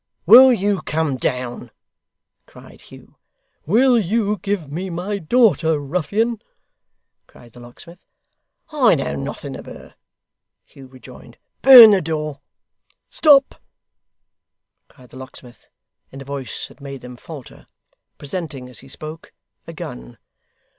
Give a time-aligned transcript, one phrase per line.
[0.25, 1.69] 'Will you come down?'
[2.47, 3.17] cried Hugh.
[3.67, 6.41] 'Will you give me my daughter, ruffian?'
[7.27, 8.03] cried the locksmith.
[8.71, 9.93] 'I know nothing of her,'
[10.65, 11.37] Hugh rejoined.
[11.61, 12.39] 'Burn the door!'
[13.11, 13.61] 'Stop!'
[14.87, 15.67] cried the locksmith,
[16.11, 17.67] in a voice that made them falter
[18.17, 19.31] presenting, as he spoke,
[19.67, 20.17] a gun.